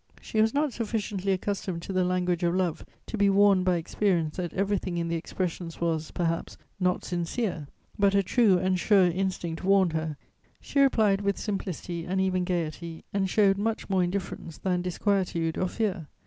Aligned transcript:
She 0.19 0.41
was 0.41 0.51
not 0.51 0.73
sufficiently 0.73 1.31
accustomed 1.31 1.83
to 1.83 1.93
the 1.93 2.03
language 2.03 2.41
of 2.41 2.55
love 2.55 2.83
to 3.05 3.19
be 3.19 3.29
warned 3.29 3.65
by 3.65 3.75
experience 3.75 4.37
that 4.37 4.51
everything 4.53 4.97
in 4.97 5.09
the 5.09 5.15
expressions 5.15 5.79
was, 5.79 6.09
perhaps, 6.09 6.57
not 6.79 7.05
sincere; 7.05 7.67
but 7.99 8.15
a 8.15 8.23
true 8.23 8.57
and 8.57 8.79
sure 8.79 9.05
instinct 9.05 9.63
warned 9.63 9.93
her; 9.93 10.17
she 10.59 10.79
replied 10.79 11.21
with 11.21 11.37
simplicity 11.37 12.03
and 12.05 12.19
even 12.19 12.45
gaiety, 12.45 13.03
and 13.13 13.29
showed 13.29 13.59
much 13.59 13.91
more 13.91 14.03
indifference 14.03 14.57
than 14.57 14.81
disquietude 14.81 15.55
or 15.55 15.67
fear. 15.67 16.07